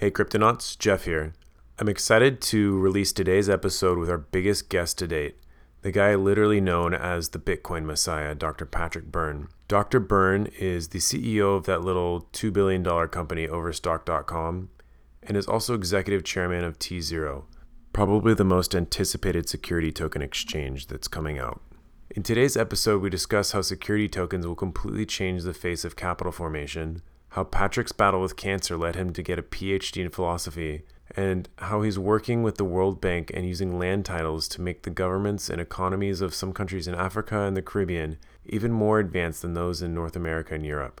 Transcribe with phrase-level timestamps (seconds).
[0.00, 1.32] Hey Cryptonauts, Jeff here.
[1.76, 5.40] I'm excited to release today's episode with our biggest guest to date,
[5.82, 8.64] the guy literally known as the Bitcoin Messiah, Dr.
[8.64, 9.48] Patrick Byrne.
[9.66, 9.98] Dr.
[9.98, 14.70] Byrne is the CEO of that little $2 billion company, Overstock.com,
[15.24, 17.46] and is also executive chairman of T0,
[17.92, 21.60] probably the most anticipated security token exchange that's coming out.
[22.10, 26.30] In today's episode, we discuss how security tokens will completely change the face of capital
[26.30, 30.82] formation how Patrick's battle with cancer led him to get a PhD in philosophy,
[31.16, 34.90] and how he's working with the World Bank and using land titles to make the
[34.90, 39.54] governments and economies of some countries in Africa and the Caribbean even more advanced than
[39.54, 41.00] those in North America and Europe.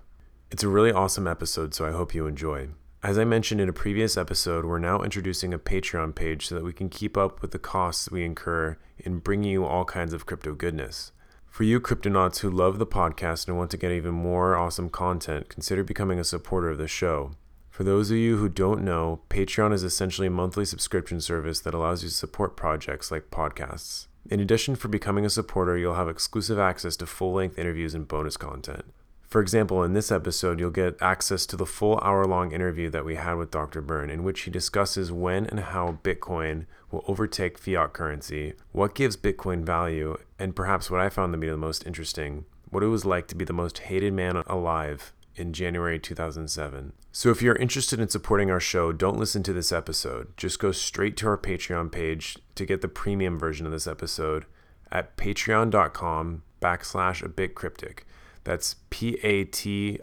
[0.50, 2.68] It's a really awesome episode, so I hope you enjoy.
[3.02, 6.64] As I mentioned in a previous episode, we're now introducing a Patreon page so that
[6.64, 10.26] we can keep up with the costs we incur in bringing you all kinds of
[10.26, 11.12] crypto goodness.
[11.50, 15.48] For you cryptonauts who love the podcast and want to get even more awesome content,
[15.48, 17.32] consider becoming a supporter of the show.
[17.68, 21.74] For those of you who don't know, Patreon is essentially a monthly subscription service that
[21.74, 24.06] allows you to support projects like podcasts.
[24.30, 28.06] In addition, for becoming a supporter, you'll have exclusive access to full length interviews and
[28.06, 28.84] bonus content.
[29.28, 33.04] For example, in this episode, you'll get access to the full hour long interview that
[33.04, 33.82] we had with Dr.
[33.82, 39.18] Byrne, in which he discusses when and how Bitcoin will overtake fiat currency, what gives
[39.18, 43.04] Bitcoin value, and perhaps what I found to be the most interesting what it was
[43.04, 46.92] like to be the most hated man alive in January 2007.
[47.12, 50.36] So if you're interested in supporting our show, don't listen to this episode.
[50.36, 54.46] Just go straight to our Patreon page to get the premium version of this episode
[54.90, 58.06] at patreon.com backslash a bit cryptic.
[58.48, 60.00] That's p-a-t-r-e-o-n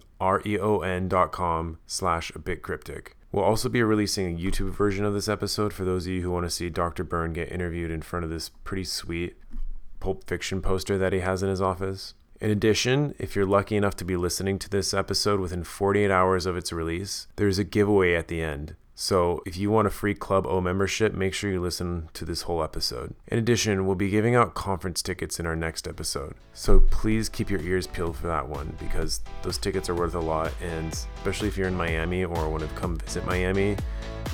[1.08, 3.18] dot com slash a bit cryptic.
[3.32, 6.30] We'll also be releasing a YouTube version of this episode for those of you who
[6.30, 7.04] want to see Dr.
[7.04, 9.36] Byrne get interviewed in front of this pretty sweet
[10.00, 12.14] Pulp Fiction poster that he has in his office.
[12.40, 16.46] In addition, if you're lucky enough to be listening to this episode within 48 hours
[16.46, 18.76] of its release, there's a giveaway at the end.
[18.98, 22.44] So if you want a free Club O membership, make sure you listen to this
[22.44, 23.14] whole episode.
[23.28, 26.36] In addition, we'll be giving out conference tickets in our next episode.
[26.54, 30.20] So please keep your ears peeled for that one because those tickets are worth a
[30.20, 30.54] lot.
[30.64, 33.76] And especially if you're in Miami or want to come visit Miami,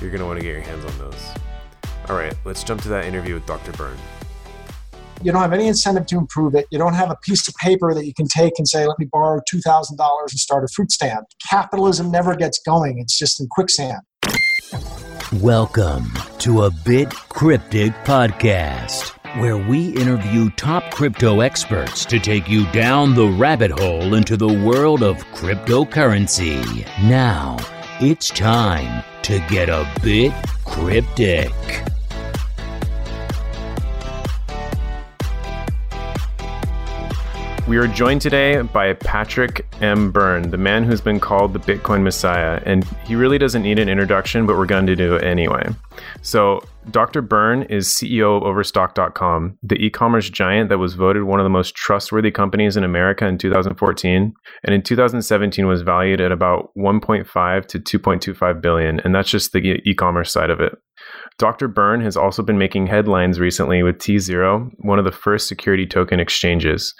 [0.00, 1.30] you're going to want to get your hands on those.
[2.08, 3.72] All right, let's jump to that interview with Dr.
[3.72, 3.98] Byrne.
[5.24, 6.66] You don't have any incentive to improve it.
[6.70, 9.06] You don't have a piece of paper that you can take and say, let me
[9.10, 11.24] borrow $2,000 and start a fruit stand.
[11.48, 14.02] Capitalism never gets going, it's just in quicksand.
[15.40, 22.70] Welcome to a Bit Cryptic Podcast, where we interview top crypto experts to take you
[22.72, 26.86] down the rabbit hole into the world of cryptocurrency.
[27.08, 27.56] Now,
[27.98, 30.34] it's time to get a bit
[30.66, 31.50] cryptic.
[37.72, 40.12] We are joined today by Patrick M.
[40.12, 42.60] Byrne, the man who's been called the Bitcoin Messiah.
[42.66, 45.66] And he really doesn't need an introduction, but we're going to do it anyway.
[46.20, 47.22] So, Dr.
[47.22, 51.50] Byrne is CEO of Overstock.com, the e commerce giant that was voted one of the
[51.50, 54.34] most trustworthy companies in America in 2014.
[54.64, 59.00] And in 2017 was valued at about 1.5 to 2.25 billion.
[59.00, 60.74] And that's just the e commerce side of it.
[61.38, 61.68] Dr.
[61.68, 66.20] Byrne has also been making headlines recently with T0, one of the first security token
[66.20, 66.94] exchanges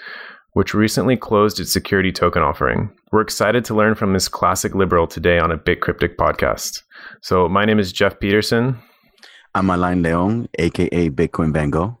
[0.53, 2.89] which recently closed its security token offering.
[3.11, 6.83] We're excited to learn from this classic liberal today on a Bit Cryptic podcast.
[7.21, 8.77] So, my name is Jeff Peterson.
[9.55, 11.97] I'm Alain Leon, aka Bitcoin Van Gogh.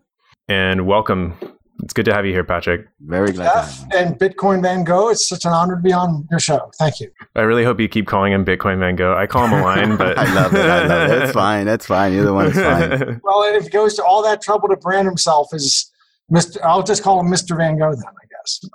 [0.47, 1.35] And welcome.
[1.83, 2.87] It's good to have you here, Patrick.
[3.01, 6.39] Very glad Jeff And Bitcoin Van Gogh, it's such an honor to be on your
[6.39, 6.71] show.
[6.77, 7.11] Thank you.
[7.35, 9.15] I really hope you keep calling him Bitcoin Van Gogh.
[9.15, 10.61] I call him Alain, but I love it.
[10.61, 11.23] I love it.
[11.23, 11.65] It's fine.
[11.65, 12.13] That's fine.
[12.13, 13.19] Either one is fine.
[13.23, 15.91] well, and if he goes to all that trouble to brand himself as
[16.31, 16.57] Mr.
[16.63, 17.57] I'll just call him Mr.
[17.57, 18.03] Van Gogh then.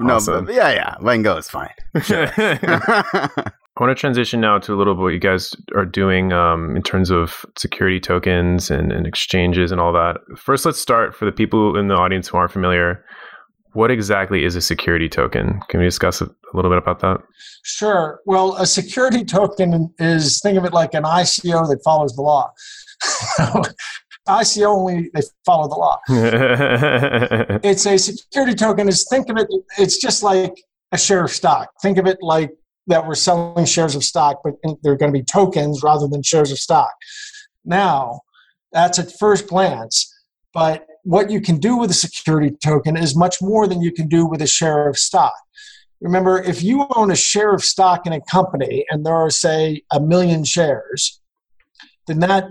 [0.01, 0.47] No, awesome.
[0.47, 1.71] but yeah, yeah, Van Gogh is fine.
[2.03, 2.31] Sure.
[3.79, 6.75] I want to transition now to a little bit what you guys are doing um,
[6.75, 10.17] in terms of security tokens and, and, exchanges and all that.
[10.37, 13.05] First, let's start for the people in the audience who aren't familiar.
[13.75, 15.61] What exactly is a security token?
[15.69, 17.19] Can we discuss a little bit about that?
[17.63, 18.19] Sure.
[18.27, 22.51] Well, a security token is think of it like an ICO that follows the law.
[24.29, 25.99] ICO only they follow the law.
[27.65, 28.89] it's a security token.
[28.89, 29.49] Is think of it.
[29.79, 30.55] It's just like
[30.93, 31.71] a share of stock.
[31.83, 32.53] Think of it like
[32.87, 36.51] that we're selling shares of stock, but they're going to be tokens rather than shares
[36.51, 36.93] of stock.
[37.65, 38.21] Now,
[38.73, 40.15] that's at first glance,
[40.55, 44.09] but what you can do with a security token is much more than you can
[44.09, 45.35] do with a share of stock.
[46.01, 49.83] Remember, if you own a share of stock in a company and there are, say,
[49.91, 51.21] a million shares,
[52.07, 52.45] then that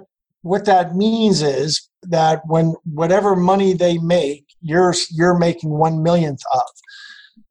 [0.48, 6.42] what that means is that when whatever money they make, you're you're making one millionth
[6.54, 6.68] of.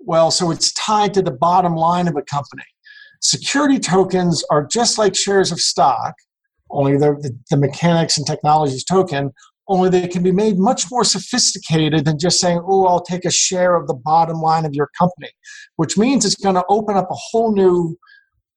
[0.01, 2.65] Well, so it's tied to the bottom line of a company.
[3.21, 6.15] Security tokens are just like shares of stock,
[6.71, 9.33] only the, the, mechanics and technologies token,
[9.69, 13.31] only they can be made much more sophisticated than just saying, oh, I'll take a
[13.31, 15.31] share of the bottom line of your company,
[15.77, 17.97] which means it's going to open up a whole new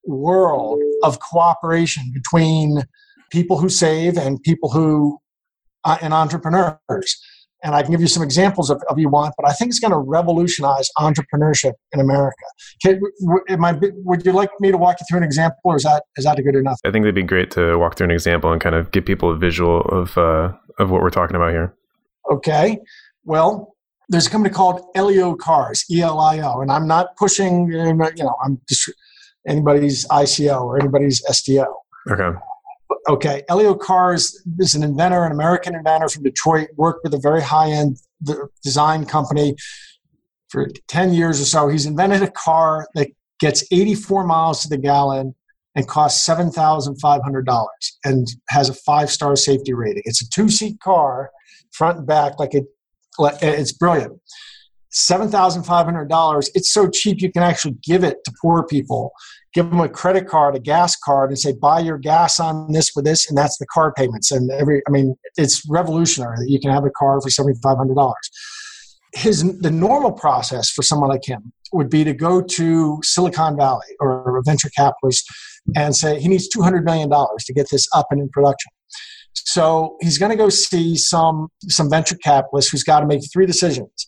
[0.04, 2.82] world of cooperation between
[3.30, 5.18] people who save and people who
[5.84, 7.16] uh, and entrepreneurs
[7.62, 9.80] and I can give you some examples of, of you want, but I think it's
[9.80, 12.44] going to revolutionize entrepreneurship in America.
[12.82, 13.00] Can,
[13.62, 16.24] I, would you like me to walk you through an example, or is that is
[16.24, 16.78] that a good enough?
[16.84, 19.30] I think it'd be great to walk through an example and kind of give people
[19.30, 21.74] a visual of uh, of what we're talking about here.
[22.30, 22.78] Okay,
[23.24, 23.76] well,
[24.08, 27.94] there's a company called Elio Cars, E L I O, and I'm not pushing, you
[27.94, 28.90] know, I'm just
[29.46, 31.66] anybody's ICO or anybody's STO.
[32.10, 32.38] Okay
[33.08, 37.42] okay, Elio Cars is an inventor, an American inventor from Detroit, worked with a very
[37.42, 37.98] high end
[38.62, 39.54] design company
[40.48, 41.68] for 10 years or so.
[41.68, 43.08] He's invented a car that
[43.38, 45.34] gets 84 miles to the gallon
[45.74, 47.68] and costs $7,500
[48.04, 50.02] and has a five star safety rating.
[50.04, 51.30] It's a two seat car,
[51.72, 52.64] front and back, like it,
[53.18, 54.20] it's brilliant.
[54.92, 56.50] $7,500.
[56.54, 59.12] It's so cheap you can actually give it to poor people
[59.52, 62.92] give them a credit card, a gas card, and say, buy your gas on this
[62.94, 64.30] with this, and that's the car payments.
[64.30, 67.76] And every, I mean, it's revolutionary that you can have a car for seventy five
[67.76, 68.30] hundred dollars.
[69.14, 73.86] His the normal process for someone like him would be to go to Silicon Valley
[74.00, 75.28] or a venture capitalist
[75.76, 78.70] and say he needs two hundred million dollars to get this up and in production.
[79.34, 83.46] So he's going to go see some some venture capitalist who's got to make three
[83.46, 84.06] decisions.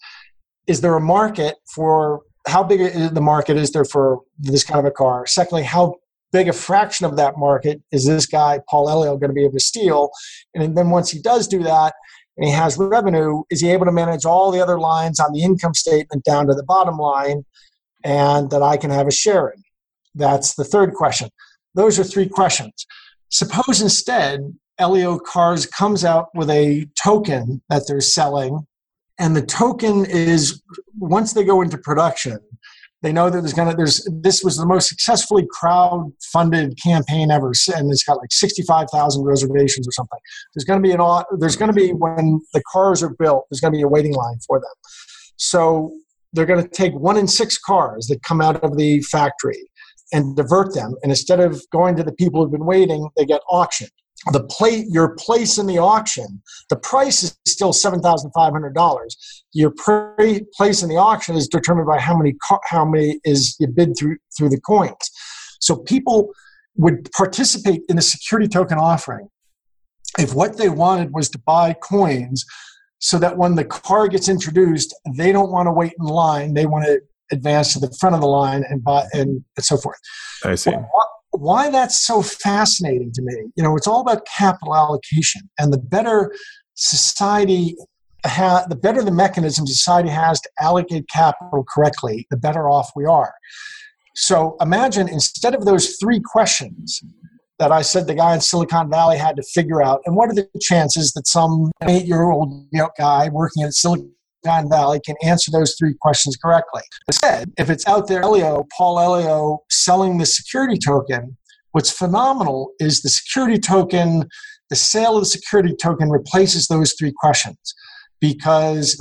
[0.68, 4.86] Is there a market for how big the market is there for this kind of
[4.86, 5.26] a car?
[5.26, 5.96] Secondly, how
[6.32, 9.52] big a fraction of that market is this guy, Paul Elio, going to be able
[9.52, 10.10] to steal?
[10.54, 11.94] And then once he does do that
[12.36, 15.42] and he has revenue, is he able to manage all the other lines on the
[15.42, 17.44] income statement down to the bottom line
[18.02, 19.62] and that I can have a share in?
[20.14, 21.28] That's the third question.
[21.74, 22.86] Those are three questions.
[23.28, 28.66] Suppose instead Elio Cars comes out with a token that they're selling
[29.22, 30.62] and the token is
[30.98, 32.38] once they go into production
[33.02, 37.30] they know that there's going to there's this was the most successfully crowd funded campaign
[37.30, 40.18] ever and it's got like 65,000 reservations or something.
[40.54, 43.60] There's going to be an there's going to be when the cars are built there's
[43.60, 44.74] going to be a waiting line for them.
[45.36, 45.92] So
[46.32, 49.68] they're going to take one in six cars that come out of the factory
[50.12, 53.40] and divert them and instead of going to the people who've been waiting they get
[53.50, 53.90] auctioned
[54.30, 59.08] the plate your place in the auction the price is still $7500
[59.52, 62.34] your place in the auction is determined by how many
[62.64, 65.10] how many is you bid through through the coins.
[65.60, 66.32] So people
[66.76, 69.28] would participate in the security token offering
[70.18, 72.44] if what they wanted was to buy coins
[72.98, 76.54] so that when the car gets introduced they don't want to wait in line.
[76.54, 79.76] They want to advance to the front of the line and buy and, and so
[79.76, 79.98] forth.
[80.44, 80.72] I see
[81.32, 83.50] why that's so fascinating to me.
[83.56, 86.32] You know, it's all about capital allocation, and the better
[86.74, 87.76] society
[88.24, 93.04] ha- the better the mechanism society has to allocate capital correctly, the better off we
[93.04, 93.34] are.
[94.14, 97.02] So imagine instead of those three questions
[97.58, 100.34] that I said the guy in Silicon Valley had to figure out, and what are
[100.34, 102.66] the chances that some eight-year-old
[102.98, 104.12] guy working at Silicon
[104.44, 106.82] Silicon Valley can answer those three questions correctly.
[107.08, 111.36] Instead, if it's out there, Elio, Paul Elio selling the security token,
[111.72, 114.28] what's phenomenal is the security token,
[114.70, 117.74] the sale of the security token replaces those three questions
[118.20, 118.96] because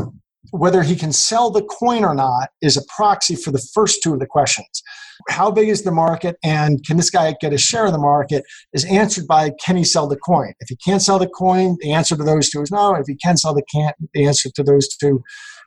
[0.52, 4.14] whether he can sell the coin or not is a proxy for the first two
[4.14, 4.84] of the questions.
[5.30, 8.44] How big is the market and can this guy get a share of the market
[8.74, 10.54] is answered by can he sell the coin?
[10.60, 12.96] If he can't sell the coin, the answer to those two is no.
[12.96, 15.22] If he can sell the can't, the answer to those two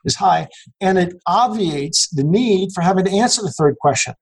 [0.04, 0.48] is high.
[0.80, 4.14] And it obviates the need for having to answer the third question.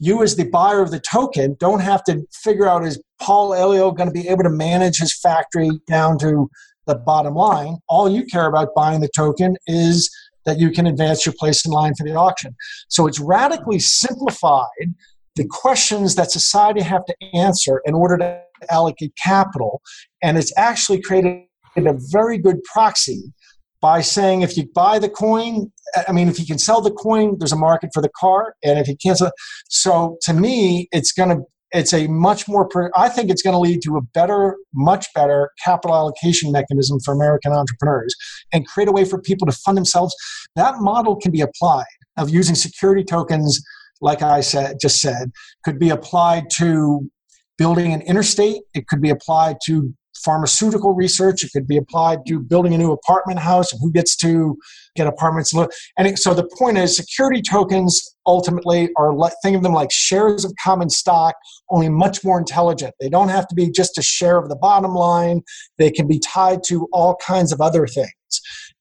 [0.00, 3.90] You, as the buyer of the token, don't have to figure out is Paul Elio
[3.90, 6.48] going to be able to manage his factory down to
[6.88, 7.78] the bottom line.
[7.88, 10.10] All you care about buying the token is
[10.44, 12.56] that you can advance your place in line for the auction.
[12.88, 14.94] So it's radically simplified
[15.36, 19.80] the questions that society have to answer in order to allocate capital.
[20.22, 21.44] And it's actually created
[21.76, 23.32] a very good proxy
[23.80, 25.70] by saying if you buy the coin,
[26.08, 28.54] I mean, if you can sell the coin, there's a market for the car.
[28.64, 29.30] And if you can't sell,
[29.68, 33.58] so to me, it's going to it's a much more i think it's going to
[33.58, 38.14] lead to a better much better capital allocation mechanism for american entrepreneurs
[38.52, 40.14] and create a way for people to fund themselves.
[40.56, 41.84] That model can be applied
[42.16, 43.60] of using security tokens
[44.00, 45.30] like i said just said
[45.64, 47.10] could be applied to
[47.58, 48.62] building an interstate.
[48.72, 49.92] It could be applied to
[50.24, 51.44] pharmaceutical research.
[51.44, 54.58] It could be applied to building a new apartment house and who gets to
[54.96, 55.52] get apartments.
[55.52, 59.90] And it, so the point is, security tokens ultimately are like, think of them like
[59.92, 61.34] shares of common stock,
[61.70, 62.94] only much more intelligent.
[63.00, 65.42] They don't have to be just a share of the bottom line.
[65.78, 68.12] They can be tied to all kinds of other things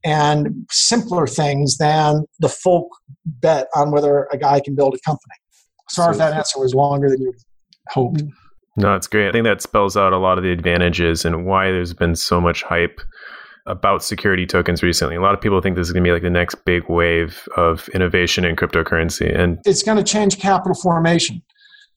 [0.04, 2.90] and simpler things than the folk
[3.26, 5.36] bet on whether a guy can build a company.
[5.90, 7.34] Sorry so, if that answer was longer than you
[7.90, 8.18] hoped.
[8.18, 8.47] Mm-hmm.
[8.78, 9.28] No, it's great.
[9.28, 12.40] I think that spells out a lot of the advantages and why there's been so
[12.40, 13.02] much hype
[13.66, 15.16] about security tokens recently.
[15.16, 17.50] A lot of people think this is going to be like the next big wave
[17.58, 21.42] of innovation in cryptocurrency and it's going to change capital formation.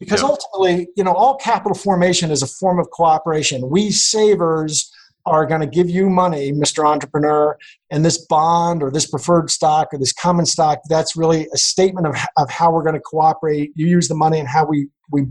[0.00, 0.28] Because yeah.
[0.28, 3.68] ultimately, you know, all capital formation is a form of cooperation.
[3.68, 4.90] We savers
[5.26, 6.86] are going to give you money, Mr.
[6.86, 7.56] Entrepreneur,
[7.90, 12.06] and this bond or this preferred stock or this common stock, that's really a statement
[12.06, 13.72] of, of how we're going to cooperate.
[13.74, 15.26] You use the money and how we, we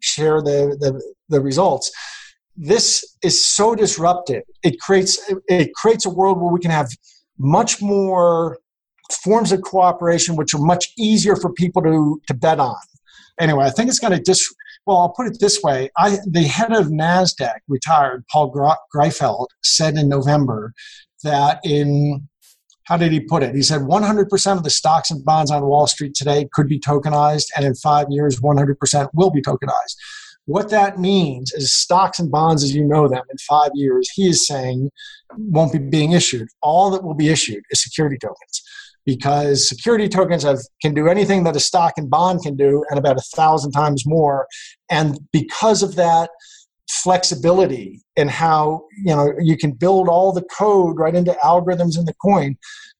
[0.00, 1.90] share the, the, the results.
[2.56, 4.44] This is so disruptive.
[4.62, 6.88] It creates, it creates a world where we can have
[7.38, 8.58] much more
[9.22, 12.76] forms of cooperation which are much easier for people to, to bet on.
[13.40, 14.54] Anyway, I think it's going to dis,
[14.86, 15.90] well, I'll put it this way.
[15.96, 18.52] I, the head of NASDAQ, retired, Paul
[18.94, 20.74] Greifeld, said in November
[21.22, 22.28] that in,
[22.84, 23.54] how did he put it?
[23.54, 27.46] He said 100% of the stocks and bonds on Wall Street today could be tokenized,
[27.56, 29.96] and in five years, 100% will be tokenized.
[30.46, 34.28] What that means is stocks and bonds as you know them in five years, he
[34.28, 34.90] is saying,
[35.38, 36.48] won't be being issued.
[36.60, 38.62] All that will be issued is security tokens
[39.06, 42.98] because security tokens have, can do anything that a stock and bond can do and
[42.98, 44.46] about a thousand times more.
[44.90, 46.30] And because of that
[46.90, 52.04] flexibility and how you know you can build all the code right into algorithms in
[52.04, 52.56] the coin,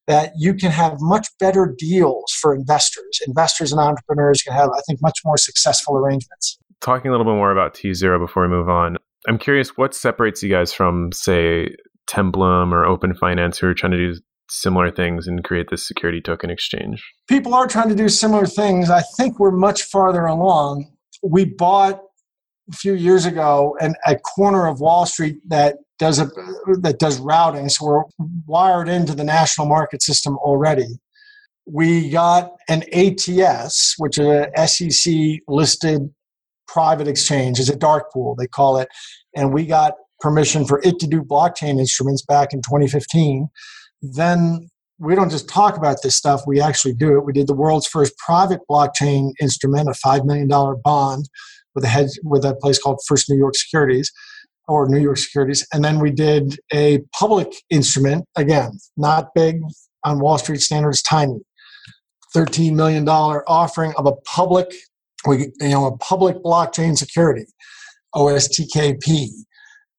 [0.06, 3.20] that you can have much better deals for investors.
[3.26, 6.58] Investors and entrepreneurs can have, I think, much more successful arrangements.
[6.80, 8.96] Talking a little bit more about T Zero before we move on,
[9.28, 11.74] I'm curious what separates you guys from, say,
[12.06, 14.20] Templum or Open Finance who are trying to do
[14.54, 17.02] similar things and create this security token exchange?
[17.28, 18.90] People are trying to do similar things.
[18.90, 20.90] I think we're much farther along.
[21.22, 22.00] We bought
[22.70, 26.26] a few years ago an, a corner of Wall Street that does a,
[26.80, 28.02] that does routing, so we're
[28.46, 30.98] wired into the national market system already.
[31.66, 35.14] We got an ATS, which is a SEC
[35.46, 36.10] listed
[36.66, 38.88] private exchange, It's a dark pool they call it,
[39.36, 43.48] and we got permission for it to do blockchain instruments back in 2015
[44.12, 44.68] then
[44.98, 47.24] we don't just talk about this stuff, we actually do it.
[47.24, 51.28] We did the world's first private blockchain instrument, a $5 million bond
[51.74, 54.12] with a head with a place called First New York Securities
[54.68, 55.66] or New York Securities.
[55.72, 59.60] And then we did a public instrument, again, not big
[60.04, 61.40] on Wall Street standards, tiny.
[62.34, 64.72] $13 million offering of a public,
[65.26, 67.46] you know, a public blockchain security,
[68.14, 69.28] OSTKP.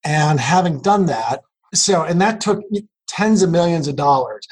[0.03, 1.41] And having done that,
[1.73, 2.61] so and that took
[3.07, 4.47] tens of millions of dollars.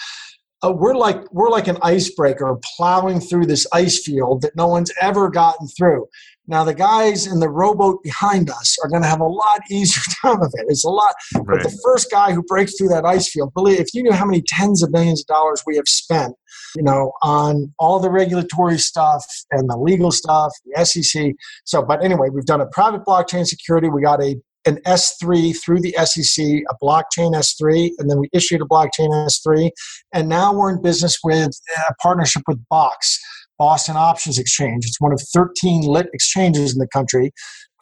[0.63, 4.91] Uh, we're like we're like an icebreaker plowing through this ice field that no one's
[5.01, 6.07] ever gotten through.
[6.47, 10.01] Now the guys in the rowboat behind us are going to have a lot easier
[10.21, 10.65] time of it.
[10.67, 11.45] It's a lot, right.
[11.45, 14.25] but the first guy who breaks through that ice field, believe if you knew how
[14.25, 16.35] many tens of millions of dollars we have spent,
[16.75, 21.33] you know, on all the regulatory stuff and the legal stuff, the SEC.
[21.65, 23.89] So, but anyway, we've done a private blockchain security.
[23.89, 28.61] We got a an S3 through the SEC, a blockchain S3, and then we issued
[28.61, 29.69] a blockchain S3.
[30.13, 31.51] And now we're in business with
[31.89, 33.19] a partnership with Box,
[33.59, 34.85] Boston Options Exchange.
[34.85, 37.31] It's one of 13 lit exchanges in the country.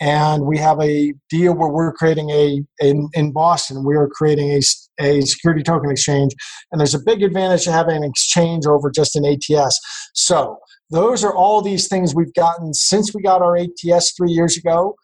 [0.01, 4.49] And we have a deal where we're creating a, in, in Boston, we are creating
[4.49, 4.61] a,
[4.99, 6.31] a security token exchange.
[6.71, 9.79] And there's a big advantage to having an exchange over just an ATS.
[10.15, 10.57] So,
[10.89, 14.95] those are all these things we've gotten since we got our ATS three years ago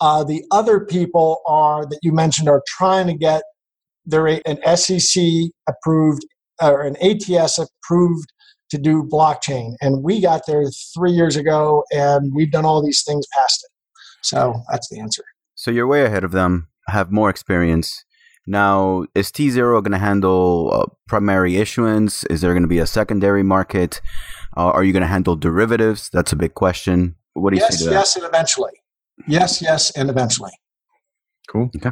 [0.00, 3.42] uh, the other people are that you mentioned are trying to get
[4.04, 5.24] their an SEC
[5.68, 6.24] approved
[6.62, 8.32] or an ATS approved
[8.70, 13.04] to do blockchain, and we got there three years ago, and we've done all these
[13.04, 13.70] things past it.
[14.22, 15.22] So that's the answer.
[15.54, 16.68] So you're way ahead of them.
[16.88, 18.04] Have more experience.
[18.46, 22.24] Now, is T Zero going to handle uh, primary issuance?
[22.24, 24.00] Is there going to be a secondary market?
[24.56, 26.10] Uh, are you going to handle derivatives?
[26.12, 27.16] That's a big question.
[27.34, 27.96] What do you yes, say to that?
[27.96, 28.72] Yes, and eventually.
[29.26, 30.52] Yes, yes, and eventually.
[31.48, 31.70] Cool.
[31.76, 31.90] Okay.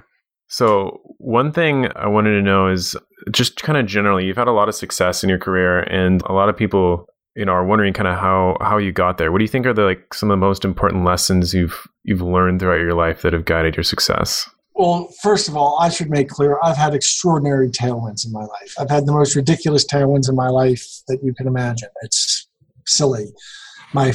[0.49, 2.97] So, one thing I wanted to know is
[3.33, 6.33] just kind of generally, you've had a lot of success in your career, and a
[6.33, 9.33] lot of people, you know, are wondering kind of how how you got there.
[9.33, 12.21] What do you think are the like some of the most important lessons you've you've
[12.21, 14.49] learned throughout your life that have guided your success?
[14.75, 18.75] Well, first of all, I should make clear I've had extraordinary tailwinds in my life.
[18.79, 21.89] I've had the most ridiculous tailwinds in my life that you can imagine.
[22.03, 22.49] It's
[22.87, 23.33] silly.
[23.93, 24.13] My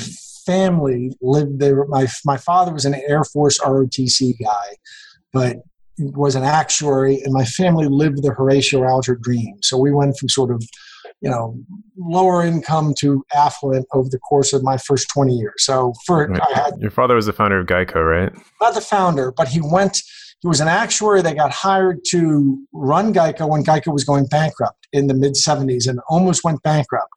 [0.50, 1.86] family lived there.
[1.86, 4.78] My my father was an Air Force ROTC guy,
[5.32, 5.58] but
[6.00, 9.58] was an actuary, and my family lived the Horatio Alger dream.
[9.62, 10.64] So we went from sort of,
[11.22, 11.58] you know,
[11.98, 15.56] lower income to affluent over the course of my first 20 years.
[15.58, 16.42] So for Right.
[16.42, 18.32] I had Your father was the founder of Geico, right?
[18.62, 20.02] not the founder, but he went.
[20.42, 24.88] He was an actuary that got hired to run Geico when Geico was going bankrupt
[24.94, 27.12] in the mid 70s and almost went bankrupt.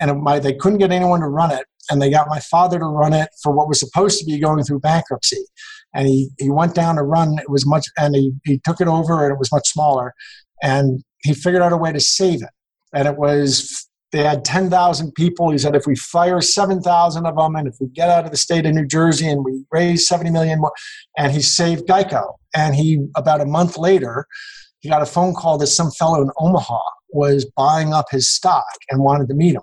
[0.00, 1.64] And my, they couldn't get anyone to run it.
[1.90, 4.62] And they got my father to run it for what was supposed to be going
[4.64, 5.44] through bankruptcy.
[5.94, 7.38] And he, he went down to run.
[7.38, 10.12] It was much, and he, he took it over and it was much smaller.
[10.62, 12.50] And he figured out a way to save it.
[12.92, 15.50] And it was, they had 10,000 people.
[15.50, 18.36] He said, if we fire 7,000 of them and if we get out of the
[18.36, 20.72] state of New Jersey and we raise 70 million more,
[21.16, 22.34] and he saved Geico.
[22.54, 24.26] And he, about a month later,
[24.80, 28.66] he got a phone call that some fellow in Omaha was buying up his stock
[28.90, 29.62] and wanted to meet him.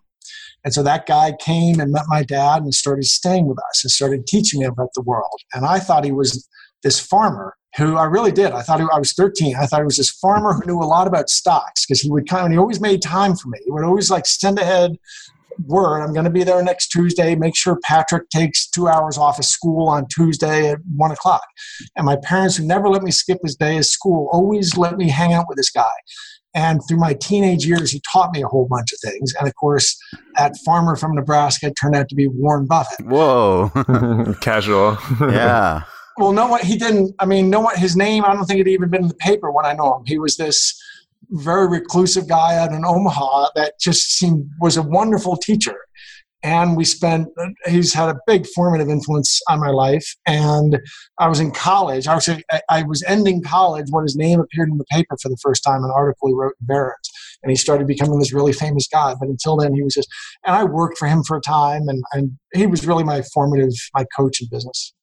[0.63, 3.91] And so that guy came and met my dad and started staying with us and
[3.91, 5.39] started teaching me about the world.
[5.53, 6.47] And I thought he was
[6.83, 8.51] this farmer who I really did.
[8.51, 9.55] I thought he, I was 13.
[9.55, 12.29] I thought he was this farmer who knew a lot about stocks because he would
[12.29, 13.59] come and he always made time for me.
[13.65, 14.97] He would always like send ahead
[15.67, 19.39] word i'm going to be there next tuesday make sure patrick takes two hours off
[19.39, 21.43] of school on tuesday at one o'clock
[21.95, 25.09] and my parents who never let me skip his day of school always let me
[25.09, 25.91] hang out with this guy
[26.53, 29.55] and through my teenage years he taught me a whole bunch of things and of
[29.55, 29.97] course
[30.35, 33.71] that farmer from nebraska turned out to be warren buffett Whoa.
[34.41, 34.97] Casual.
[35.21, 35.83] yeah.
[36.17, 38.67] well no one he didn't i mean no one his name i don't think it
[38.67, 40.79] had even been in the paper when i know him he was this
[41.29, 45.75] very reclusive guy out in omaha that just seemed was a wonderful teacher
[46.43, 47.29] and we spent
[47.65, 50.15] he's had a big formative influence on my life.
[50.27, 50.79] And
[51.19, 52.29] i was in college i was,
[52.69, 55.83] I was ending college when his name appeared in the paper for the first time
[55.83, 57.09] an article he wrote in barron's.
[57.41, 59.15] And he started becoming this really famous guy.
[59.19, 60.09] But until then he was just
[60.45, 61.87] and i worked for him for a time.
[61.87, 64.93] And, and he was really my formative my coach in business.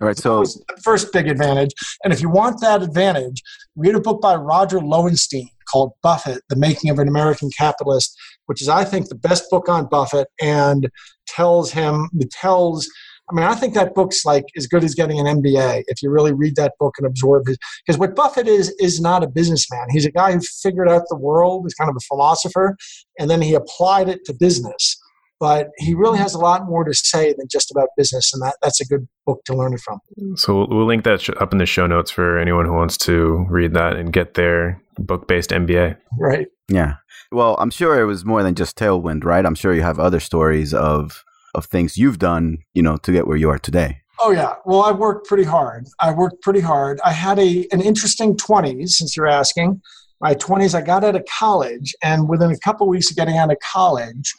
[0.00, 0.18] All right.
[0.18, 0.44] So,
[0.82, 1.70] first big advantage.
[2.02, 3.40] And if you want that advantage,
[3.76, 8.60] read a book by Roger Lowenstein called Buffett, The Making of an American Capitalist, which
[8.60, 10.90] is, I think, the best book on Buffett and
[11.26, 12.88] tells him, tells,
[13.30, 16.10] I mean, I think that book's like as good as getting an MBA if you
[16.10, 17.58] really read that book and absorb it.
[17.86, 19.86] Because what Buffett is, is not a businessman.
[19.90, 22.76] He's a guy who figured out the world, he's kind of a philosopher,
[23.18, 24.98] and then he applied it to business.
[25.42, 28.58] But he really has a lot more to say than just about business, and that,
[28.62, 29.98] that's a good book to learn it from.
[30.36, 32.96] So we'll, we'll link that sh- up in the show notes for anyone who wants
[32.98, 35.96] to read that and get their book-based MBA.
[36.16, 36.46] Right.
[36.68, 36.94] yeah.
[37.32, 39.44] Well, I'm sure it was more than just Tailwind, right?
[39.44, 41.24] I'm sure you have other stories of
[41.56, 44.00] of things you've done, you know, to get where you are today.
[44.20, 44.54] Oh yeah.
[44.64, 45.88] Well, I worked pretty hard.
[45.98, 47.00] I worked pretty hard.
[47.04, 49.82] I had a an interesting 20s since you're asking.
[50.20, 53.50] My 20s I got out of college and within a couple weeks of getting out
[53.50, 54.32] of college,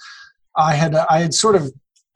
[0.58, 1.72] I had I had sort of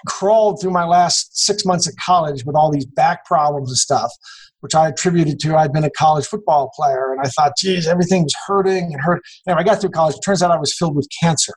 [0.05, 4.11] crawled through my last 6 months of college with all these back problems and stuff,
[4.59, 8.23] which I attributed to I'd been a college football player and I thought, geez, everything
[8.23, 9.21] was hurting and hurt.
[9.45, 11.53] And I got through college, it turns out I was filled with cancer.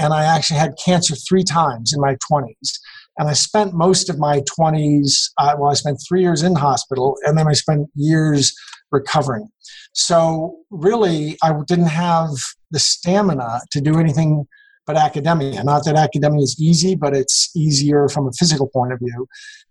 [0.00, 2.78] And I actually had cancer 3 times in my 20s
[3.18, 7.16] and I spent most of my 20s, uh, well, I spent three years in hospital,
[7.24, 8.54] and then I spent years
[8.92, 9.48] recovering.
[9.92, 12.30] So, really, I didn't have
[12.70, 14.46] the stamina to do anything
[14.88, 15.62] but academia.
[15.62, 19.28] Not that academia is easy, but it's easier from a physical point of view.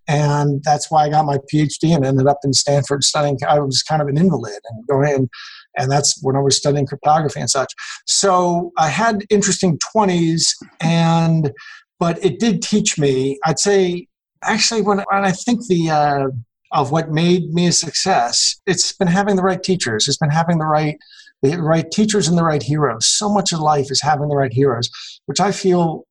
[0.07, 3.37] And that's why I got my PhD and ended up in Stanford studying.
[3.45, 5.29] I was kind of an invalid and going in,
[5.75, 7.73] and that's when I was studying cryptography and such.
[8.05, 10.43] So, I had interesting 20s
[10.79, 11.51] and
[11.99, 14.05] but it did teach me i'd say
[14.43, 16.27] actually when, when i think the uh,
[16.71, 20.59] of what made me a success it's been having the right teachers it's been having
[20.59, 20.97] the right
[21.41, 24.53] the right teachers and the right heroes so much of life is having the right
[24.53, 24.89] heroes
[25.25, 26.05] which i feel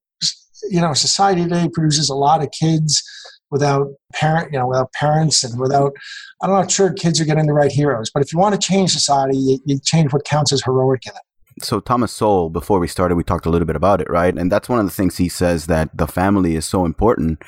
[0.70, 3.02] you know society today produces a lot of kids
[3.50, 5.92] without parent you know without parents and without
[6.42, 8.90] i'm not sure kids are getting the right heroes but if you want to change
[8.90, 11.22] society you, you change what counts as heroic in it
[11.62, 14.36] So Thomas Sowell, before we started, we talked a little bit about it, right?
[14.36, 17.40] And that's one of the things he says that the family is so important.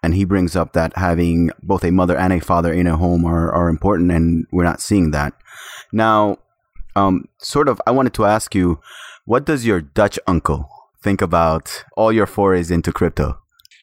[0.00, 3.24] And he brings up that having both a mother and a father in a home
[3.24, 5.34] are, are important, and we're not seeing that.
[5.92, 6.38] Now,
[6.98, 8.66] um, sort of, I wanted to ask you,
[9.24, 10.60] what does your Dutch uncle
[11.04, 13.28] think about all your forays into crypto?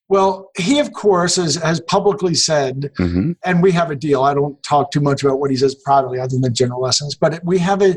[0.08, 3.32] well he of course has, has publicly said Mm-hmm.
[3.48, 4.20] and we have a deal.
[4.30, 7.12] I don't talk too much about what he says privately, other than the general lessons.
[7.24, 7.92] But we have a.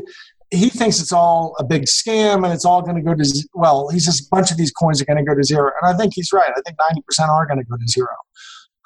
[0.51, 3.25] He thinks it's all a big scam, and it's all going to go to
[3.63, 3.89] well.
[3.95, 5.95] He says a bunch of these coins are going to go to zero, and I
[5.99, 6.51] think he's right.
[6.59, 8.15] I think ninety percent are going to go to zero.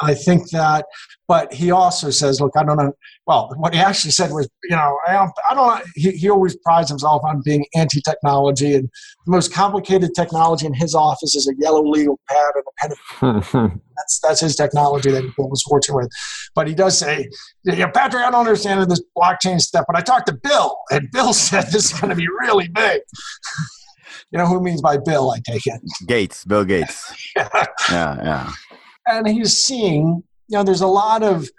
[0.01, 0.85] I think that,
[1.27, 2.93] but he also says, look, I don't know.
[3.25, 6.57] Well, what he actually said was, you know, I don't, I don't he, he always
[6.57, 8.75] prides himself on being anti technology.
[8.75, 8.89] And
[9.25, 13.81] the most complicated technology in his office is a yellow legal pad and a pen.
[13.95, 16.11] that's, that's his technology that he was fortunate with.
[16.55, 17.29] But he does say,
[17.63, 21.33] yeah, Patrick, I don't understand this blockchain stuff, but I talked to Bill, and Bill
[21.33, 23.01] said this is going to be really big.
[24.31, 25.81] you know who means by Bill, I take it.
[26.07, 27.13] Gates, Bill Gates.
[27.35, 27.47] yeah,
[27.89, 28.53] yeah
[29.07, 31.49] and he's seeing, you know, there's a lot of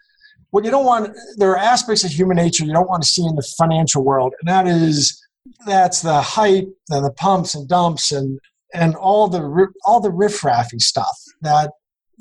[0.50, 1.16] what you don't want.
[1.36, 4.34] There are aspects of human nature you don't want to see in the financial world,
[4.40, 5.20] and that is
[5.66, 8.38] that's the hype and the pumps and dumps and
[8.72, 11.70] and all the all the riffraffy stuff that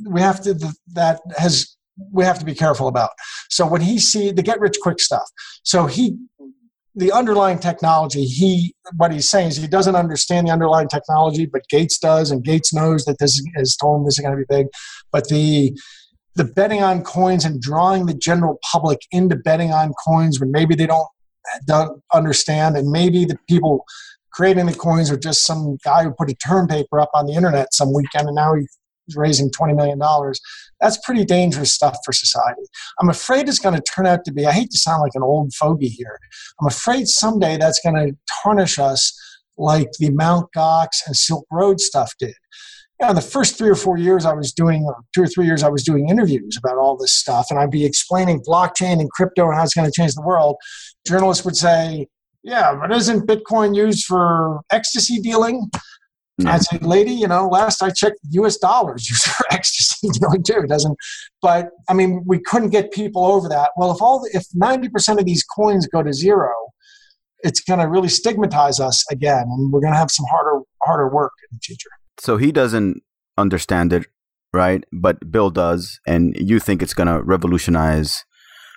[0.08, 0.56] we have to
[0.94, 1.76] that has
[2.12, 3.12] we have to be careful about.
[3.50, 5.30] So when he see the get rich quick stuff,
[5.64, 6.18] so he
[6.96, 11.68] the underlying technology, he what he's saying is he doesn't understand the underlying technology, but
[11.70, 14.46] Gates does, and Gates knows that this is told him this is going to be
[14.48, 14.68] big.
[15.12, 15.78] But the
[16.36, 20.76] the betting on coins and drawing the general public into betting on coins when maybe
[20.76, 21.08] they don't
[21.66, 23.86] don't understand, and maybe the people
[24.32, 27.34] creating the coins are just some guy who put a term paper up on the
[27.34, 28.68] internet some weekend, and now he
[29.16, 30.00] raising $20 million.
[30.80, 32.64] That's pretty dangerous stuff for society.
[33.00, 35.24] I'm afraid it's going to turn out to be, I hate to sound like an
[35.24, 36.20] old fogey here.
[36.62, 39.18] I'm afraid someday that's going to tarnish us
[39.58, 42.34] like the Mount Gox and Silk Road stuff did.
[43.00, 45.46] You know, the first three or four years I was doing, or two or three
[45.46, 49.12] years I was doing interviews about all this stuff, and I'd be explaining blockchain and
[49.12, 50.56] crypto and how it's going to change the world.
[51.06, 52.08] Journalists would say,
[52.44, 55.70] yeah, but isn't Bitcoin used for ecstasy dealing?
[56.42, 56.50] Mm-hmm.
[56.50, 58.58] I'd say, lady, you know, last I checked, U.S.
[58.58, 60.62] dollars used for ecstasy dealing too.
[60.64, 60.98] It doesn't,
[61.42, 63.70] but I mean, we couldn't get people over that.
[63.78, 66.52] Well, if all, the, if ninety percent of these coins go to zero,
[67.44, 71.10] it's going to really stigmatize us again, and we're going to have some harder, harder
[71.10, 71.92] work in the future.
[72.20, 73.04] So he doesn't
[73.38, 74.08] understand it,
[74.54, 74.84] right?
[74.92, 78.26] But Bill does, and you think it's going to revolutionize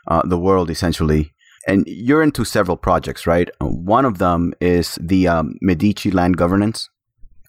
[0.09, 1.33] uh, the world essentially.
[1.69, 3.51] And you're into several projects, right?
[3.61, 6.89] One of them is the um, Medici land governance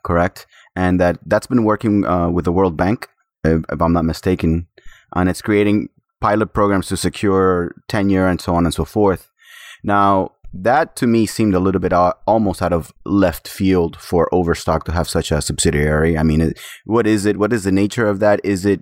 [0.08, 0.48] correct?
[0.76, 3.10] And that that's been working uh, with the World Bank,
[3.44, 4.68] if, if, I'm not mistaken,
[5.16, 5.90] and it's creating
[6.22, 9.30] pilot programs to secure tenure and so on and so forth.
[9.84, 14.34] Now, that to me seemed a little bit uh, almost out of left field for
[14.34, 16.18] Overstock to have such a subsidiary.
[16.18, 17.38] I mean, it, what is it?
[17.38, 18.40] What is the nature of that?
[18.44, 18.82] Is it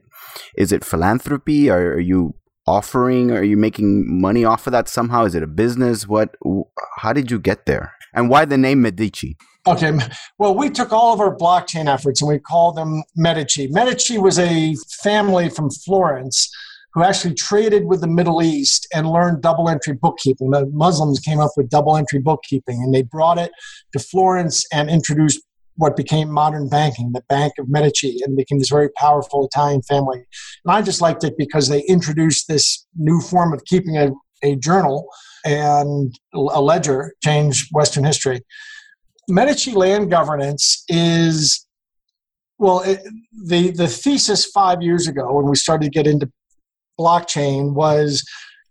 [0.55, 1.69] is it philanthropy?
[1.69, 2.35] Are, are you
[2.67, 3.31] offering?
[3.31, 5.25] Are you making money off of that somehow?
[5.25, 6.07] Is it a business?
[6.07, 6.35] What?
[6.97, 7.93] How did you get there?
[8.13, 9.37] And why the name Medici?
[9.67, 9.91] Okay,
[10.37, 13.67] well, we took all of our blockchain efforts and we called them Medici.
[13.67, 16.51] Medici was a family from Florence
[16.93, 20.51] who actually traded with the Middle East and learned double entry bookkeeping.
[20.51, 23.51] The Muslims came up with double entry bookkeeping and they brought it
[23.91, 25.41] to Florence and introduced
[25.77, 30.25] what became modern banking, the Bank of Medici, and became this very powerful Italian family.
[30.63, 34.11] And I just liked it because they introduced this new form of keeping a,
[34.43, 35.07] a journal
[35.45, 38.41] and a ledger, changed Western history.
[39.27, 41.65] Medici land governance is
[42.57, 43.01] well it,
[43.45, 46.31] the the thesis five years ago when we started to get into
[46.99, 48.23] blockchain was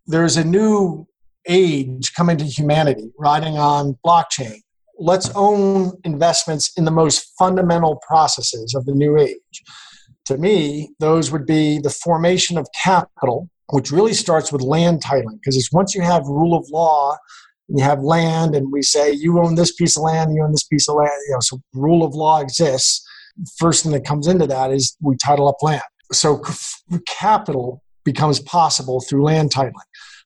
[0.06, 1.06] there's a new
[1.48, 4.60] age coming to humanity riding on blockchain
[4.98, 9.62] let's own investments in the most fundamental processes of the new age.
[10.26, 15.38] To me those would be the formation of capital which really starts with land titling
[15.40, 17.16] because it's once you have rule of law
[17.68, 20.52] and you have land and we say you own this piece of land you own
[20.52, 23.07] this piece of land you know so rule of law exists.
[23.59, 25.83] First thing that comes into that is we title up land.
[26.12, 26.42] So
[27.07, 29.72] capital becomes possible through land titling.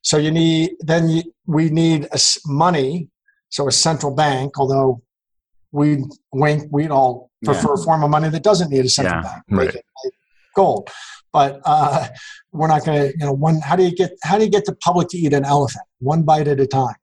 [0.03, 2.09] So you need then you, we need
[2.47, 3.09] money
[3.49, 5.03] so a central bank although
[5.73, 7.83] we wink we'd all prefer yeah.
[7.83, 10.13] a form of money that doesn't need a central yeah, bank right.
[10.55, 10.89] gold
[11.33, 12.09] but uh,
[12.53, 14.65] we're not going to you know one how do you get how do you get
[14.65, 16.95] the public to eat an elephant one bite at a time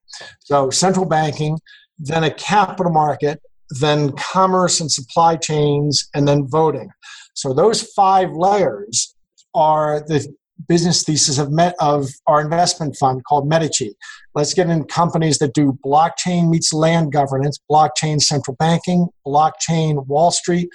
[0.42, 1.58] so central banking,
[1.98, 3.42] then a capital market,
[3.82, 6.90] then commerce and supply chains, and then voting.
[7.34, 9.16] So those five layers
[9.54, 10.28] are the
[10.68, 13.96] business thesis of, Met, of our investment fund called Medici.
[14.34, 20.32] Let's get in companies that do blockchain meets land governance, blockchain central banking, blockchain Wall
[20.32, 20.70] Street,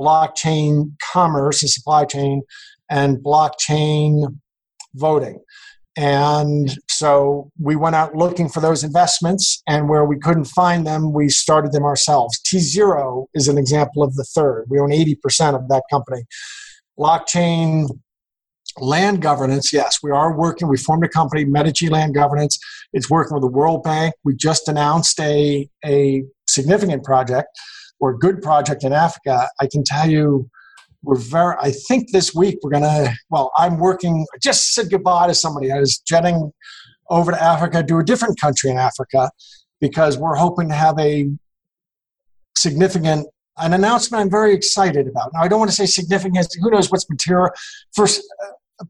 [0.00, 2.42] blockchain commerce and supply chain,
[2.90, 4.38] and blockchain
[4.94, 5.40] voting.
[5.96, 11.12] And so we went out looking for those investments, and where we couldn't find them,
[11.12, 12.40] we started them ourselves.
[12.40, 14.66] T Zero is an example of the third.
[14.68, 16.24] We own 80% of that company.
[16.98, 17.86] Blockchain
[18.78, 20.68] land governance, yes, we are working.
[20.68, 22.58] We formed a company, Medici Land Governance.
[22.92, 24.14] It's working with the World Bank.
[24.24, 27.48] We just announced a, a significant project
[28.00, 29.48] or good project in Africa.
[29.60, 30.50] I can tell you
[31.04, 35.26] we're very i think this week we're gonna well i'm working I just said goodbye
[35.26, 36.50] to somebody i was jetting
[37.10, 39.30] over to africa to a different country in africa
[39.80, 41.30] because we're hoping to have a
[42.56, 46.70] significant an announcement i'm very excited about now i don't want to say significant who
[46.70, 47.50] knows what's material
[47.94, 48.22] first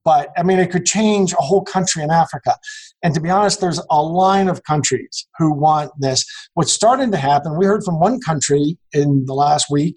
[0.05, 2.57] but I mean, it could change a whole country in Africa.
[3.03, 6.25] And to be honest, there's a line of countries who want this.
[6.55, 9.97] What's starting to happen, we heard from one country in the last week,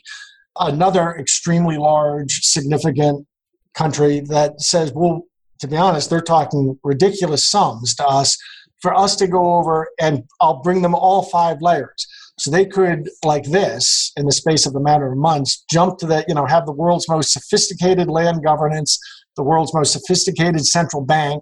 [0.60, 3.26] another extremely large, significant
[3.74, 5.24] country that says, well,
[5.60, 8.38] to be honest, they're talking ridiculous sums to us
[8.82, 12.06] for us to go over and I'll bring them all five layers.
[12.40, 16.06] So they could, like this, in the space of a matter of months, jump to
[16.08, 19.00] that, you know, have the world's most sophisticated land governance,
[19.38, 21.42] the world's most sophisticated central bank,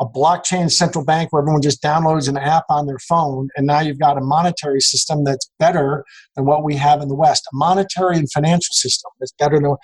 [0.00, 3.80] a blockchain central bank where everyone just downloads an app on their phone, and now
[3.80, 6.04] you've got a monetary system that's better
[6.36, 7.42] than what we have in the West.
[7.52, 9.74] A monetary and financial system that's better than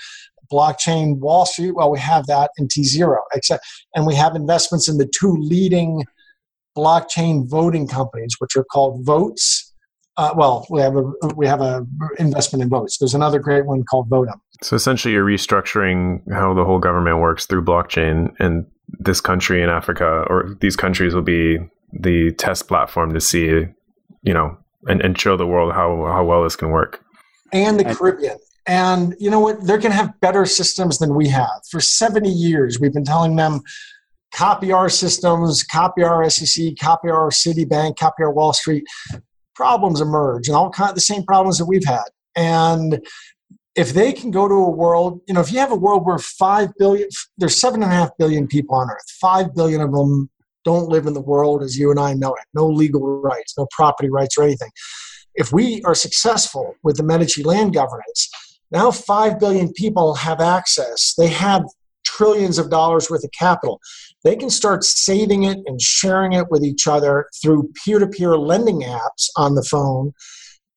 [0.53, 1.75] blockchain Wall Street.
[1.75, 3.65] Well, we have that in T zero, except
[3.97, 6.05] and we have investments in the two leading
[6.79, 9.73] blockchain voting companies, which are called Voatz.
[10.17, 11.03] uh, well, we have a
[11.35, 11.87] we have a
[12.19, 12.99] investment in Voatz.
[12.99, 14.41] There's another great one called Votem.
[14.63, 18.67] So essentially, you're restructuring how the whole government works through blockchain, and
[18.99, 21.59] this country in Africa or these countries will be
[21.93, 23.67] the test platform to see,
[24.23, 27.03] you know, and, and show the world how how well this can work.
[27.53, 28.39] And the Caribbean.
[28.67, 29.65] And you know what?
[29.65, 31.61] They're going to have better systems than we have.
[31.71, 33.61] For 70 years, we've been telling them
[34.35, 38.85] copy our systems, copy our SEC, copy our Citibank, copy our Wall Street
[39.55, 42.05] problems emerge and all kind of the same problems that we've had.
[42.37, 43.01] And
[43.77, 46.19] if they can go to a world, you know, if you have a world where
[46.19, 50.31] five billion, there's seven and a half billion people on Earth, five billion of them
[50.65, 53.67] don't live in the world as you and I know it, no legal rights, no
[53.71, 54.71] property rights or anything.
[55.35, 58.31] If we are successful with the Medici land governance,
[58.71, 61.15] now 5 billion people have access.
[61.17, 61.63] They have
[62.05, 63.79] trillions of dollars worth of capital.
[64.25, 68.39] They can start saving it and sharing it with each other through peer to peer
[68.39, 70.13] lending apps on the phone.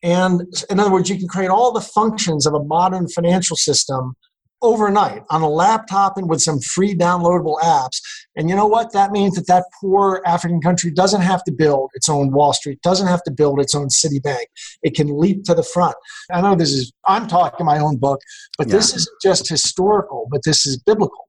[0.02, 4.16] And in other words, you can create all the functions of a modern financial system
[4.62, 8.02] overnight on a laptop and with some free downloadable apps.
[8.36, 8.92] And you know what?
[8.94, 12.82] That means that that poor African country doesn't have to build its own Wall Street,
[12.82, 14.46] doesn't have to build its own Citibank.
[14.84, 15.96] It can leap to the front.
[16.32, 18.22] I know this is, I'm talking my own book,
[18.58, 18.76] but yeah.
[18.76, 21.28] this isn't just historical, but this is biblical.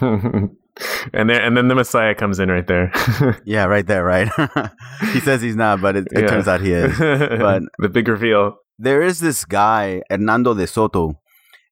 [1.12, 2.92] and then and then the Messiah comes in right there.
[3.44, 4.28] yeah, right there, right.
[5.12, 6.26] he says he's not, but it, it yeah.
[6.28, 6.98] turns out he is.
[6.98, 8.56] But the big reveal.
[8.78, 11.20] There is this guy Hernando de Soto,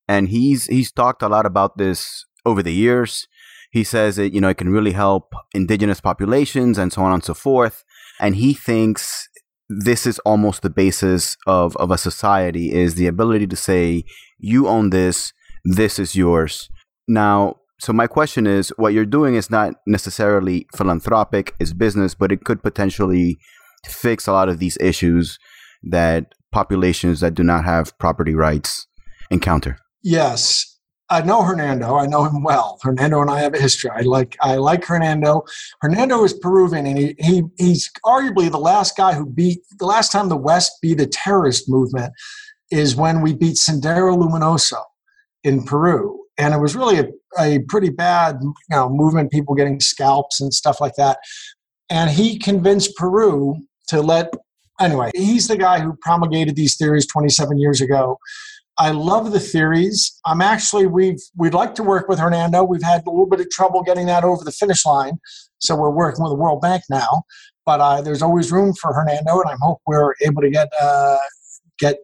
[0.08, 3.26] and he's he's talked a lot about this over the years.
[3.70, 7.24] He says it, you know, it can really help indigenous populations and so on and
[7.24, 7.84] so forth.
[8.20, 9.28] And he thinks
[9.68, 14.04] this is almost the basis of, of a society is the ability to say,
[14.38, 15.32] you own this,
[15.64, 16.70] this is yours.
[17.08, 22.32] Now, so my question is what you're doing is not necessarily philanthropic, it's business, but
[22.32, 23.37] it could potentially
[23.87, 25.38] fix a lot of these issues
[25.82, 28.87] that populations that do not have property rights
[29.30, 29.76] encounter.
[30.02, 30.70] Yes.
[31.10, 31.96] I know Hernando.
[31.96, 32.78] I know him well.
[32.82, 33.90] Hernando and I have a history.
[33.94, 35.44] I like I like Hernando.
[35.82, 40.12] Hernando is Peruvian, and he, he he's arguably the last guy who beat the last
[40.12, 42.14] time the West beat a terrorist movement
[42.70, 44.82] is when we beat Sendero Luminoso
[45.44, 47.06] in Peru, and it was really a,
[47.38, 51.18] a pretty bad you know movement, people getting scalps and stuff like that.
[51.90, 53.56] And he convinced Peru
[53.88, 54.32] to let
[54.80, 55.10] anyway.
[55.14, 58.18] He's the guy who promulgated these theories 27 years ago.
[58.76, 60.20] I love the theories.
[60.26, 62.64] I'm actually we've we'd like to work with Hernando.
[62.64, 65.18] We've had a little bit of trouble getting that over the finish line,
[65.58, 67.22] so we're working with the World Bank now.
[67.64, 71.16] But uh, there's always room for Hernando, and I hope we're able to get uh,
[71.78, 71.96] get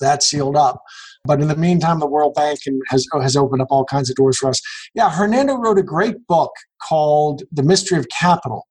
[0.00, 0.82] that sealed up.
[1.24, 2.58] But in the meantime, the World Bank
[2.88, 4.60] has, has opened up all kinds of doors for us.
[4.94, 8.66] Yeah, Hernando wrote a great book called The Mystery of Capital,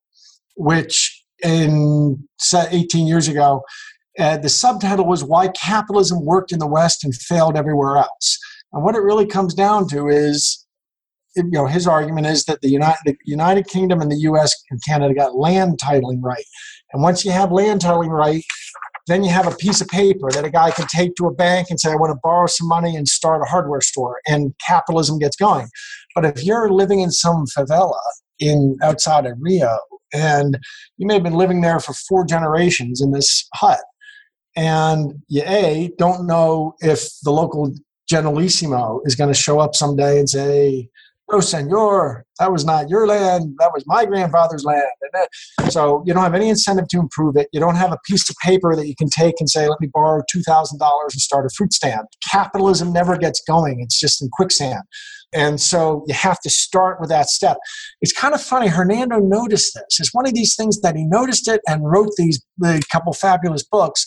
[0.55, 3.63] which in 18 years ago,
[4.19, 8.37] uh, the subtitle was Why Capitalism Worked in the West and Failed Everywhere Else.
[8.71, 10.65] And what it really comes down to is,
[11.35, 14.53] you know, his argument is that the United, the United Kingdom and the U.S.
[14.69, 16.45] and Canada got land titling right.
[16.91, 18.43] And once you have land titling right,
[19.07, 21.67] then you have a piece of paper that a guy can take to a bank
[21.69, 25.19] and say, I want to borrow some money and start a hardware store, and capitalism
[25.19, 25.67] gets going.
[26.15, 27.99] But if you're living in some favela
[28.39, 29.77] in outside of Rio,
[30.13, 30.57] and
[30.97, 33.81] you may have been living there for four generations in this hut,
[34.55, 37.73] and you a don't know if the local
[38.07, 40.89] generalissimo is going to show up someday and say,
[41.31, 43.55] no, senor, that was not your land.
[43.59, 44.83] That was my grandfather's land.
[45.61, 47.47] And so you don't have any incentive to improve it.
[47.53, 49.87] You don't have a piece of paper that you can take and say, let me
[49.93, 52.01] borrow $2,000 and start a fruit stand.
[52.29, 54.83] Capitalism never gets going, it's just in quicksand.
[55.33, 57.57] And so you have to start with that step.
[58.01, 58.67] It's kind of funny.
[58.67, 59.99] Hernando noticed this.
[59.99, 63.63] It's one of these things that he noticed it and wrote these the couple fabulous
[63.63, 64.05] books.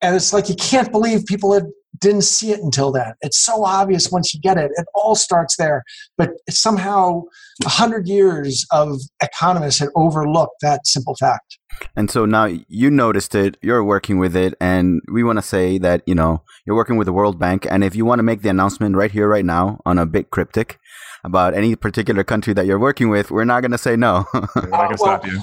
[0.00, 1.66] And it's like you can't believe people had
[1.98, 3.14] didn't see it until then.
[3.20, 4.70] It's so obvious once you get it.
[4.74, 5.82] It all starts there.
[6.16, 7.22] But somehow,
[7.64, 11.58] a hundred years of economists had overlooked that simple fact.
[11.96, 15.78] And so now you noticed it, you're working with it, and we want to say
[15.78, 17.66] that, you know, you're working with the World Bank.
[17.70, 20.30] And if you want to make the announcement right here, right now, on a bit
[20.30, 20.78] cryptic
[21.24, 24.26] about any particular country that you're working with, we're not going to say no.
[24.34, 25.40] we're not going to uh, well, stop you.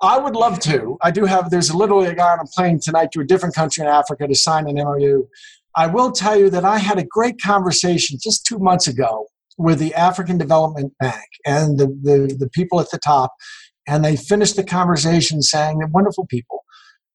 [0.00, 0.96] I would love to.
[1.02, 3.82] I do have, there's literally a guy on a plane tonight to a different country
[3.82, 5.26] in Africa to sign an MOU
[5.78, 9.78] I will tell you that I had a great conversation just two months ago with
[9.78, 13.32] the African Development Bank and the, the, the people at the top.
[13.86, 16.64] And they finished the conversation saying they're wonderful people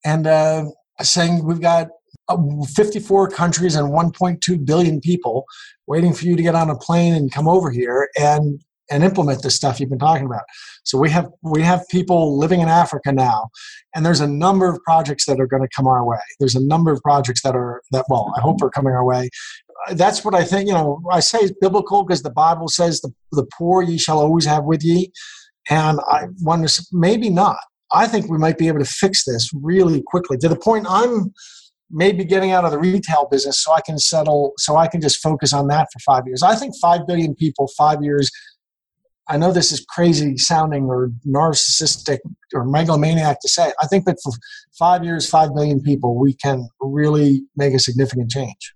[0.05, 0.63] and uh,
[1.01, 1.89] saying we've got
[2.29, 2.37] uh,
[2.73, 5.43] 54 countries and 1.2 billion people
[5.85, 8.61] waiting for you to get on a plane and come over here and
[8.93, 10.43] and implement this stuff you've been talking about.
[10.83, 13.49] So we have we have people living in Africa now,
[13.95, 16.19] and there's a number of projects that are going to come our way.
[16.39, 19.29] There's a number of projects that are that well, I hope are coming our way.
[19.93, 20.67] That's what I think.
[20.67, 24.19] You know, I say it's biblical because the Bible says the the poor ye shall
[24.19, 25.11] always have with ye,
[25.69, 27.57] and I wonder maybe not.
[27.95, 31.31] I think we might be able to fix this really quickly to the point I'm
[31.91, 35.21] maybe getting out of the retail business so I can settle, so I can just
[35.21, 36.41] focus on that for five years.
[36.41, 38.31] I think five billion people, five years
[39.29, 42.19] I know this is crazy sounding or narcissistic
[42.53, 43.71] or megalomaniac to say.
[43.81, 44.33] I think that for
[44.77, 48.73] five years, five million people, we can really make a significant change.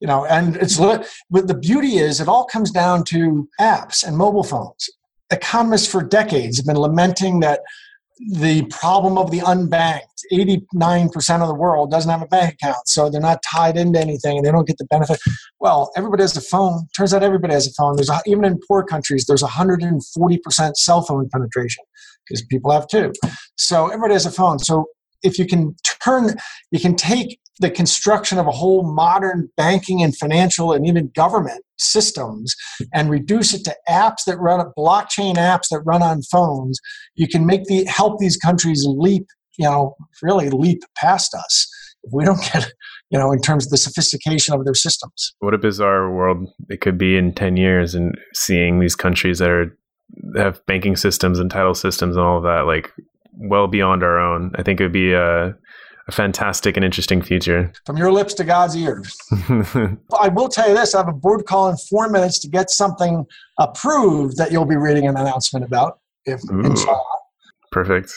[0.00, 4.16] You know, and it's but the beauty is it all comes down to apps and
[4.16, 4.88] mobile phones.
[5.30, 7.60] Economists for decades have been lamenting that
[8.32, 10.02] the problem of the unbanked
[10.32, 14.36] 89% of the world doesn't have a bank account so they're not tied into anything
[14.36, 15.18] and they don't get the benefit.
[15.60, 16.86] Well everybody has a phone.
[16.96, 17.96] Turns out everybody has a phone.
[17.96, 21.84] There's a, even in poor countries there's 140% cell phone penetration
[22.26, 23.12] because people have two.
[23.56, 24.58] So everybody has a phone.
[24.58, 24.86] So
[25.22, 26.36] if you can turn
[26.70, 31.64] you can take the construction of a whole modern banking and financial and even government
[31.76, 32.54] systems
[32.92, 36.78] and reduce it to apps that run blockchain apps that run on phones
[37.14, 39.26] you can make the help these countries leap
[39.58, 41.68] you know really leap past us
[42.04, 42.72] if we don't get
[43.10, 45.34] you know in terms of the sophistication of their systems.
[45.40, 49.50] What a bizarre world it could be in 10 years and seeing these countries that
[49.50, 49.76] are
[50.36, 52.90] have banking systems and title systems and all of that like
[53.38, 55.54] well beyond our own i think it would be a
[56.08, 57.70] a fantastic and interesting future.
[57.84, 59.16] From your lips to God's ears.
[60.18, 62.70] I will tell you this I have a board call in four minutes to get
[62.70, 63.26] something
[63.58, 67.04] approved that you'll be reading an announcement about, if inshallah.
[67.70, 68.12] Perfect.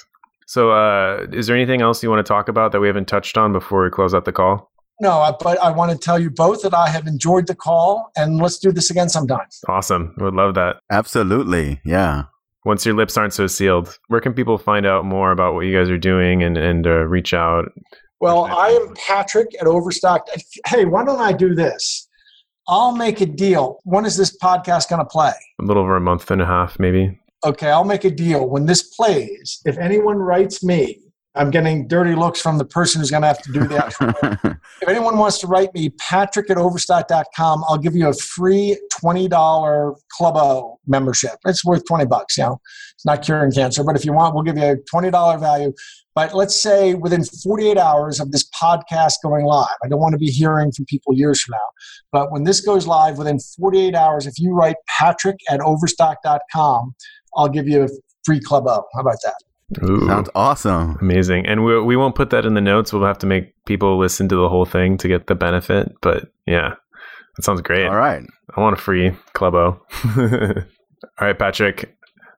[0.47, 3.37] So, uh, is there anything else you want to talk about that we haven't touched
[3.37, 4.71] on before we close out the call?
[5.01, 8.37] No, but I want to tell you both that I have enjoyed the call and
[8.37, 9.47] let's do this again sometime.
[9.67, 10.13] Awesome.
[10.19, 10.77] Would love that.
[10.89, 11.81] Absolutely.
[11.83, 12.23] Yeah
[12.65, 15.75] once your lips aren't so sealed, where can people find out more about what you
[15.75, 17.71] guys are doing and and uh, reach out?
[18.19, 20.27] Well, I am Patrick at Overstock.
[20.67, 22.07] Hey, why don't I do this?
[22.67, 23.79] I'll make a deal.
[23.83, 25.33] When is this podcast going to play?
[25.59, 27.19] A little over a month and a half, maybe.
[27.43, 28.47] Okay, I'll make a deal.
[28.47, 31.00] When this plays, if anyone writes me
[31.33, 34.59] I'm getting dirty looks from the person who's going to have to do that.
[34.81, 39.95] if anyone wants to write me, patrick at overstock.com, I'll give you a free $20
[40.11, 41.37] Club O membership.
[41.45, 42.59] It's worth 20 bucks, you know.
[42.93, 45.71] It's not curing cancer, but if you want, we'll give you a $20 value.
[46.15, 50.19] But let's say within 48 hours of this podcast going live, I don't want to
[50.19, 51.67] be hearing from people years from now,
[52.11, 56.93] but when this goes live within 48 hours, if you write patrick at overstock.com,
[57.37, 57.87] I'll give you a
[58.25, 58.83] free Club O.
[58.93, 59.35] How about that?
[59.83, 60.97] Ooh, Sounds awesome.
[61.01, 61.45] Amazing.
[61.45, 62.91] And we, we won't put that in the notes.
[62.91, 65.91] We'll have to make people listen to the whole thing to get the benefit.
[66.01, 66.75] But yeah,
[67.37, 67.87] that sounds great.
[67.87, 68.23] All right.
[68.55, 69.81] I want a free Club O.
[70.17, 71.95] All right, Patrick.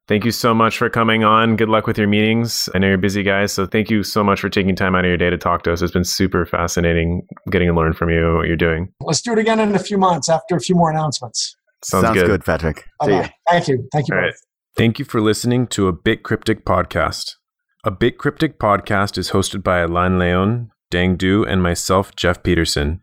[0.08, 1.56] Thank you so much for coming on.
[1.56, 2.67] Good luck with your meetings.
[2.76, 3.54] I know you're busy, guys.
[3.54, 5.72] So thank you so much for taking time out of your day to talk to
[5.72, 5.82] us.
[5.82, 8.89] It's been super fascinating getting to learn from you what you're doing.
[9.02, 11.56] Let's do it again in a few months after a few more announcements.
[11.86, 12.28] Sounds, Sounds good.
[12.28, 12.46] good.
[12.46, 12.86] Patrick.
[13.02, 13.88] Thank you.
[13.93, 14.15] Thank you.
[14.15, 14.26] All both.
[14.26, 14.34] Right.
[14.76, 17.36] Thank you for listening to a Bit Cryptic podcast.
[17.84, 23.02] A Bit Cryptic podcast is hosted by Alain Leon, Dang Du, and myself, Jeff Peterson.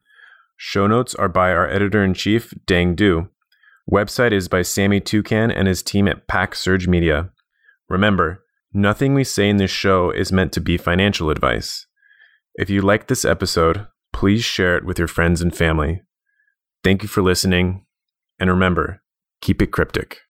[0.57, 3.29] Show notes are by our editor in chief, Dang Du.
[3.89, 7.31] Website is by Sammy Toucan and his team at Pack Surge Media.
[7.89, 11.87] Remember, nothing we say in this show is meant to be financial advice.
[12.57, 16.03] If you like this episode, please share it with your friends and family.
[16.83, 17.87] Thank you for listening,
[18.41, 19.03] and remember,
[19.41, 20.23] keep it cryptic.